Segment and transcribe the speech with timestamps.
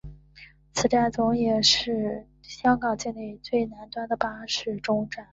[0.73, 5.27] 此总站也是香港境内最南端的巴士终站。